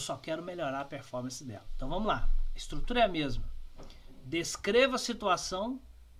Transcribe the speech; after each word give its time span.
eu 0.00 0.04
só 0.04 0.16
quero 0.16 0.42
melhorar 0.42 0.80
a 0.80 0.84
performance 0.84 1.44
dela. 1.44 1.66
Então 1.76 1.88
vamos 1.88 2.08
lá. 2.08 2.28
A 2.54 2.56
estrutura 2.56 3.00
é 3.00 3.02
a 3.02 3.08
mesma. 3.08 3.44
Descreva 4.24 4.96
a 4.96 4.98
situação, 4.98 5.78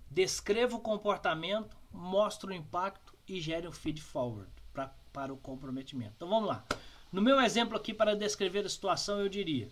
descreva 0.09 0.75
o 0.75 0.79
comportamento, 0.79 1.75
mostre 1.91 2.51
o 2.51 2.53
impacto 2.53 3.13
e 3.27 3.41
gere 3.41 3.67
um 3.67 3.71
feed 3.71 3.99
forward 3.99 4.51
pra, 4.71 4.93
para 5.11 5.33
o 5.33 5.37
comprometimento. 5.37 6.13
Então 6.15 6.29
vamos 6.29 6.47
lá. 6.47 6.63
No 7.11 7.23
meu 7.23 7.41
exemplo 7.41 7.75
aqui, 7.75 7.91
para 7.91 8.15
descrever 8.15 8.65
a 8.65 8.69
situação, 8.69 9.19
eu 9.19 9.27
diria: 9.27 9.67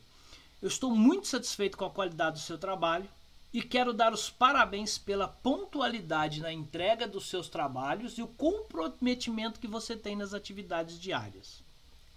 Eu 0.60 0.68
estou 0.68 0.96
muito 0.96 1.28
satisfeito 1.28 1.78
com 1.78 1.86
a 1.86 1.92
qualidade 1.92 2.38
do 2.38 2.42
seu 2.42 2.58
trabalho 2.58 3.08
e 3.54 3.62
quero 3.62 3.94
dar 3.94 4.12
os 4.12 4.28
parabéns 4.28 4.98
pela 4.98 5.28
pontualidade 5.28 6.42
na 6.42 6.52
entrega 6.52 7.08
dos 7.08 7.30
seus 7.30 7.48
trabalhos 7.48 8.18
e 8.18 8.24
o 8.24 8.28
comprometimento 8.28 9.60
que 9.60 9.68
você 9.68 9.96
tem 9.96 10.16
nas 10.16 10.34
atividades 10.34 11.00
diárias. 11.00 11.64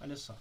Olha 0.00 0.16
só. 0.16 0.36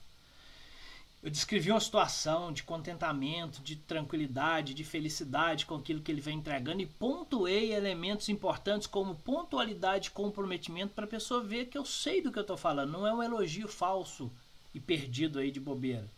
Eu 1.23 1.29
descrevi 1.29 1.69
uma 1.69 1.79
situação 1.79 2.51
de 2.51 2.63
contentamento, 2.63 3.61
de 3.61 3.75
tranquilidade, 3.75 4.73
de 4.73 4.83
felicidade 4.83 5.67
com 5.67 5.75
aquilo 5.75 6.01
que 6.01 6.11
ele 6.11 6.19
vem 6.19 6.39
entregando 6.39 6.81
e 6.81 6.87
pontuei 6.87 7.71
elementos 7.73 8.27
importantes 8.27 8.87
como 8.87 9.13
pontualidade 9.13 10.07
e 10.07 10.11
comprometimento 10.11 10.95
para 10.95 11.05
a 11.05 11.07
pessoa 11.07 11.43
ver 11.43 11.67
que 11.67 11.77
eu 11.77 11.85
sei 11.85 12.23
do 12.23 12.31
que 12.31 12.39
eu 12.39 12.41
estou 12.41 12.57
falando. 12.57 12.91
Não 12.91 13.05
é 13.05 13.13
um 13.13 13.21
elogio 13.21 13.67
falso 13.67 14.31
e 14.73 14.79
perdido 14.79 15.37
aí 15.37 15.51
de 15.51 15.59
bobeira. 15.59 16.09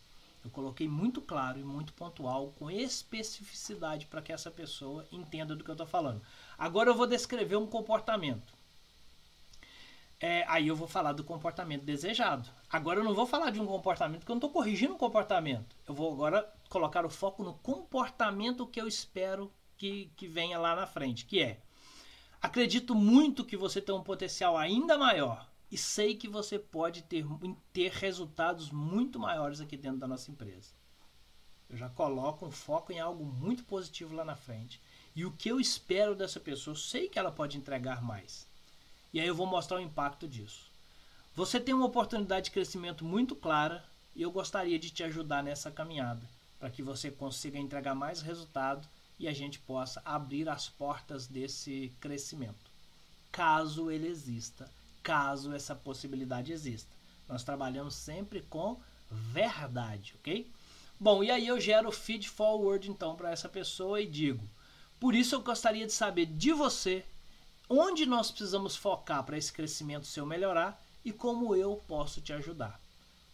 Eu 0.42 0.50
coloquei 0.50 0.88
muito 0.88 1.20
claro 1.20 1.58
e 1.58 1.64
muito 1.64 1.92
pontual, 1.92 2.54
com 2.58 2.70
especificidade 2.70 4.06
para 4.06 4.22
que 4.22 4.32
essa 4.32 4.50
pessoa 4.50 5.06
entenda 5.12 5.54
do 5.54 5.62
que 5.62 5.70
eu 5.70 5.74
estou 5.74 5.86
falando. 5.86 6.22
Agora 6.56 6.88
eu 6.88 6.94
vou 6.94 7.06
descrever 7.06 7.56
um 7.56 7.66
comportamento. 7.66 8.54
É, 10.26 10.42
aí 10.48 10.68
eu 10.68 10.74
vou 10.74 10.88
falar 10.88 11.12
do 11.12 11.22
comportamento 11.22 11.84
desejado. 11.84 12.48
Agora 12.70 12.98
eu 12.98 13.04
não 13.04 13.12
vou 13.12 13.26
falar 13.26 13.50
de 13.50 13.60
um 13.60 13.66
comportamento, 13.66 14.20
porque 14.20 14.32
eu 14.32 14.36
não 14.36 14.38
estou 14.38 14.50
corrigindo 14.50 14.94
um 14.94 14.96
comportamento. 14.96 15.76
Eu 15.86 15.94
vou 15.94 16.10
agora 16.10 16.50
colocar 16.70 17.04
o 17.04 17.10
foco 17.10 17.44
no 17.44 17.52
comportamento 17.52 18.66
que 18.66 18.80
eu 18.80 18.88
espero 18.88 19.52
que, 19.76 20.10
que 20.16 20.26
venha 20.26 20.58
lá 20.58 20.74
na 20.74 20.86
frente, 20.86 21.26
que 21.26 21.42
é 21.42 21.60
acredito 22.40 22.94
muito 22.94 23.44
que 23.44 23.54
você 23.54 23.82
tem 23.82 23.94
um 23.94 24.02
potencial 24.02 24.56
ainda 24.56 24.96
maior 24.96 25.46
e 25.70 25.76
sei 25.76 26.14
que 26.14 26.26
você 26.26 26.58
pode 26.58 27.02
ter, 27.02 27.26
ter 27.70 27.90
resultados 27.90 28.70
muito 28.70 29.18
maiores 29.18 29.60
aqui 29.60 29.76
dentro 29.76 29.98
da 29.98 30.08
nossa 30.08 30.30
empresa. 30.30 30.70
Eu 31.68 31.76
já 31.76 31.90
coloco 31.90 32.46
um 32.46 32.50
foco 32.50 32.94
em 32.94 32.98
algo 32.98 33.26
muito 33.26 33.62
positivo 33.64 34.14
lá 34.14 34.24
na 34.24 34.36
frente. 34.36 34.80
E 35.14 35.26
o 35.26 35.32
que 35.32 35.50
eu 35.50 35.60
espero 35.60 36.16
dessa 36.16 36.40
pessoa, 36.40 36.72
eu 36.72 36.78
sei 36.78 37.10
que 37.10 37.18
ela 37.18 37.30
pode 37.30 37.58
entregar 37.58 38.02
mais. 38.02 38.53
E 39.14 39.20
aí 39.20 39.26
eu 39.26 39.34
vou 39.34 39.46
mostrar 39.46 39.78
o 39.78 39.80
impacto 39.80 40.28
disso. 40.28 40.66
Você 41.34 41.58
tem 41.58 41.74
uma 41.74 41.86
oportunidade 41.86 42.46
de 42.46 42.50
crescimento 42.50 43.02
muito 43.02 43.34
clara 43.34 43.82
e 44.14 44.20
eu 44.20 44.30
gostaria 44.30 44.78
de 44.78 44.90
te 44.90 45.02
ajudar 45.02 45.42
nessa 45.42 45.70
caminhada, 45.70 46.28
para 46.60 46.68
que 46.68 46.82
você 46.82 47.10
consiga 47.10 47.58
entregar 47.58 47.94
mais 47.94 48.20
resultado 48.20 48.86
e 49.18 49.26
a 49.26 49.32
gente 49.32 49.58
possa 49.60 50.02
abrir 50.04 50.48
as 50.48 50.68
portas 50.68 51.26
desse 51.26 51.90
crescimento, 51.98 52.70
caso 53.32 53.90
ele 53.90 54.08
exista 54.08 54.68
caso 55.04 55.52
essa 55.52 55.74
possibilidade 55.76 56.50
exista. 56.50 56.90
Nós 57.28 57.44
trabalhamos 57.44 57.94
sempre 57.94 58.40
com 58.40 58.80
verdade, 59.10 60.14
ok? 60.18 60.50
Bom, 60.98 61.22
e 61.22 61.30
aí 61.30 61.46
eu 61.46 61.60
gero 61.60 61.92
feed 61.92 62.28
forward 62.28 62.90
então 62.90 63.14
para 63.14 63.30
essa 63.30 63.48
pessoa 63.48 64.00
e 64.00 64.06
digo: 64.06 64.42
por 64.98 65.14
isso 65.14 65.34
eu 65.34 65.42
gostaria 65.42 65.86
de 65.86 65.92
saber 65.92 66.26
de 66.26 66.52
você 66.52 67.04
onde 67.68 68.06
nós 68.06 68.30
precisamos 68.30 68.76
focar 68.76 69.22
para 69.24 69.38
esse 69.38 69.52
crescimento 69.52 70.06
seu 70.06 70.26
melhorar 70.26 70.80
e 71.04 71.12
como 71.12 71.54
eu 71.54 71.82
posso 71.86 72.20
te 72.20 72.32
ajudar. 72.32 72.80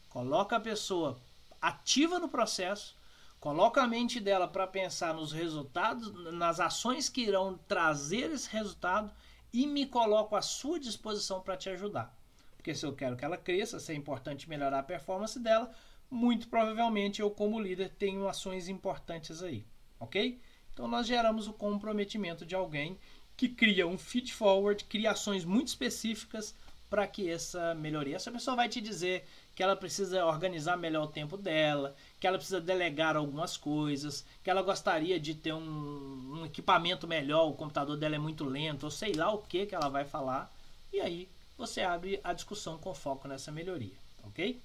Coloca 0.09 0.57
a 0.57 0.61
pessoa 0.61 1.21
ativa 1.61 2.19
no 2.19 2.29
processo, 2.29 2.97
coloca 3.39 3.83
a 3.83 3.87
mente 3.87 4.19
dela 4.19 4.49
para 4.49 4.67
pensar 4.67 5.15
nos 5.15 5.33
resultados, 5.33 6.13
nas 6.33 6.59
ações 6.59 7.09
que 7.09 7.23
irão 7.23 7.59
trazer 7.69 8.31
esse 8.33 8.49
resultado 8.51 9.11
e 9.53 9.67
me 9.67 9.87
coloco 9.87 10.37
à 10.37 10.43
sua 10.43 10.79
disposição 10.79 11.41
para 11.41 11.57
te 11.57 11.69
ajudar. 11.71 12.15
Porque 12.57 12.75
se 12.75 12.85
eu 12.85 12.95
quero 12.95 13.17
que 13.17 13.25
ela 13.25 13.37
cresça, 13.37 13.79
se 13.81 13.93
é 13.93 13.95
importante 13.95 14.49
melhorar 14.49 14.81
a 14.81 14.83
performance 14.83 15.39
dela, 15.39 15.71
muito 16.11 16.49
provavelmente 16.49 17.21
eu, 17.21 17.31
como 17.31 17.61
líder, 17.61 17.91
tenho 17.99 18.29
ações 18.29 18.69
importantes 18.69 19.43
aí, 19.43 19.65
ok? 19.99 20.41
Então 20.73 20.89
nós 20.89 21.07
geramos 21.07 21.47
o 21.47 21.53
comprometimento 21.53 22.45
de 22.45 22.55
alguém 22.55 22.99
que 23.41 23.49
cria 23.49 23.87
um 23.87 23.97
feed 23.97 24.35
forward, 24.35 24.85
cria 24.85 25.13
ações 25.13 25.47
muito 25.47 25.69
específicas 25.69 26.55
para 26.91 27.07
que 27.07 27.31
essa 27.31 27.75
melhoria. 27.75 28.17
Essa 28.17 28.31
pessoa 28.31 28.55
vai 28.55 28.69
te 28.69 28.83
dizer 28.83 29.27
que 29.57 29.63
ela 29.63 29.75
precisa 29.75 30.27
organizar 30.27 30.77
melhor 30.77 31.05
o 31.05 31.11
tempo 31.11 31.39
dela, 31.39 31.97
que 32.21 32.27
ela 32.27 32.37
precisa 32.37 32.61
delegar 32.61 33.17
algumas 33.17 33.57
coisas, 33.57 34.27
que 34.45 34.51
ela 34.51 34.61
gostaria 34.61 35.19
de 35.19 35.35
ter 35.35 35.55
um, 35.55 36.41
um 36.41 36.45
equipamento 36.45 37.09
melhor, 37.09 37.49
o 37.49 37.55
computador 37.55 37.97
dela 37.97 38.17
é 38.17 38.19
muito 38.19 38.45
lento, 38.45 38.85
ou 38.85 38.91
sei 38.91 39.15
lá 39.15 39.33
o 39.33 39.39
que 39.39 39.65
que 39.65 39.75
ela 39.75 39.89
vai 39.89 40.05
falar. 40.05 40.53
E 40.93 41.01
aí 41.01 41.27
você 41.57 41.81
abre 41.81 42.21
a 42.23 42.35
discussão 42.35 42.77
com 42.77 42.93
foco 42.93 43.27
nessa 43.27 43.51
melhoria, 43.51 43.97
ok? 44.23 44.61